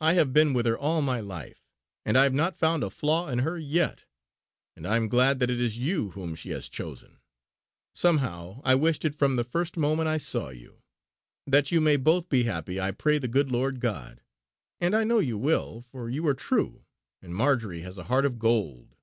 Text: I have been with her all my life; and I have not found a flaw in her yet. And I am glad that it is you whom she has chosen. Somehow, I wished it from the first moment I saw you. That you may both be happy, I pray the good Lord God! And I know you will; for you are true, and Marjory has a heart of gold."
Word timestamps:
I 0.00 0.14
have 0.14 0.32
been 0.32 0.54
with 0.54 0.64
her 0.64 0.78
all 0.78 1.02
my 1.02 1.20
life; 1.20 1.66
and 2.06 2.16
I 2.16 2.22
have 2.22 2.32
not 2.32 2.56
found 2.56 2.82
a 2.82 2.88
flaw 2.88 3.28
in 3.28 3.40
her 3.40 3.58
yet. 3.58 4.06
And 4.74 4.86
I 4.86 4.96
am 4.96 5.06
glad 5.06 5.38
that 5.38 5.50
it 5.50 5.60
is 5.60 5.76
you 5.76 6.12
whom 6.12 6.34
she 6.34 6.48
has 6.52 6.66
chosen. 6.70 7.18
Somehow, 7.94 8.62
I 8.64 8.74
wished 8.74 9.04
it 9.04 9.14
from 9.14 9.36
the 9.36 9.44
first 9.44 9.76
moment 9.76 10.08
I 10.08 10.16
saw 10.16 10.48
you. 10.48 10.80
That 11.46 11.70
you 11.70 11.82
may 11.82 11.98
both 11.98 12.30
be 12.30 12.44
happy, 12.44 12.80
I 12.80 12.92
pray 12.92 13.18
the 13.18 13.28
good 13.28 13.52
Lord 13.52 13.80
God! 13.80 14.22
And 14.80 14.96
I 14.96 15.04
know 15.04 15.18
you 15.18 15.36
will; 15.36 15.82
for 15.82 16.08
you 16.08 16.26
are 16.28 16.34
true, 16.34 16.86
and 17.20 17.34
Marjory 17.34 17.82
has 17.82 17.98
a 17.98 18.04
heart 18.04 18.24
of 18.24 18.38
gold." 18.38 18.96